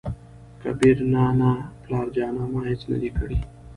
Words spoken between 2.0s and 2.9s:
جانه! ما هېڅ